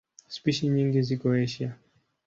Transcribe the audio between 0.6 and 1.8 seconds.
nyingi ziko Asia.